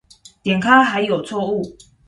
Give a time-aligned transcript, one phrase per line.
[0.41, 1.77] 點開還有錯誤